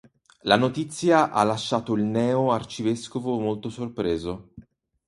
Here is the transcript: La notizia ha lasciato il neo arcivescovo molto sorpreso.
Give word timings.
La 0.45 0.55
notizia 0.55 1.29
ha 1.29 1.43
lasciato 1.43 1.93
il 1.93 2.01
neo 2.01 2.51
arcivescovo 2.51 3.39
molto 3.39 3.69
sorpreso. 3.69 4.49